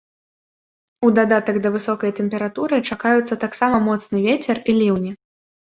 У 1.07 1.11
дадатак 1.17 1.59
да 1.67 1.73
высокай 1.75 2.15
тэмпературы 2.21 2.81
чакаюцца 2.95 3.41
таксама 3.47 3.85
моцны 3.89 4.17
вецер 4.31 4.57
і 4.69 4.81
ліўні. 4.83 5.11